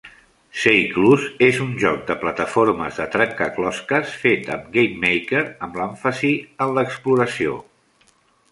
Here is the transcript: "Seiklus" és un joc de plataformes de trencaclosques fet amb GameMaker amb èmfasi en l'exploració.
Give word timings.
"Seiklus" 0.59 1.25
és 1.47 1.59
un 1.65 1.75
joc 1.83 1.99
de 2.07 2.15
plataformes 2.23 2.97
de 3.03 3.07
trencaclosques 3.17 4.15
fet 4.23 4.51
amb 4.57 4.73
GameMaker 4.79 5.45
amb 5.67 5.81
èmfasi 5.89 6.33
en 6.67 6.75
l'exploració. 6.79 7.59